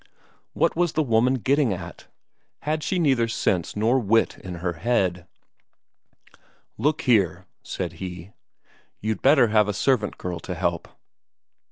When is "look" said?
6.75-7.01